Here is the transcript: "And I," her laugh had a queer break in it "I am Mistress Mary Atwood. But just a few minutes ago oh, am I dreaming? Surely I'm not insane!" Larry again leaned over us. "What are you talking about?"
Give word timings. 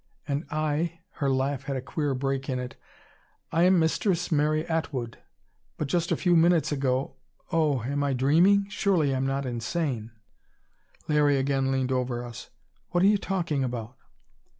"And 0.27 0.45
I," 0.49 1.01
her 1.17 1.29
laugh 1.29 1.65
had 1.65 1.75
a 1.75 1.79
queer 1.81 2.15
break 2.15 2.49
in 2.49 2.57
it 2.57 2.75
"I 3.51 3.61
am 3.65 3.77
Mistress 3.77 4.31
Mary 4.31 4.65
Atwood. 4.67 5.19
But 5.77 5.89
just 5.89 6.11
a 6.11 6.17
few 6.17 6.35
minutes 6.35 6.71
ago 6.71 7.17
oh, 7.51 7.83
am 7.83 8.03
I 8.03 8.13
dreaming? 8.13 8.67
Surely 8.67 9.15
I'm 9.15 9.27
not 9.27 9.45
insane!" 9.45 10.09
Larry 11.07 11.37
again 11.37 11.71
leaned 11.71 11.91
over 11.91 12.25
us. 12.25 12.49
"What 12.89 13.03
are 13.03 13.05
you 13.05 13.19
talking 13.19 13.63
about?" 13.63 13.95